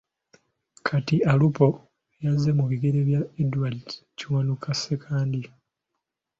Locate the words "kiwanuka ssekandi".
4.17-5.41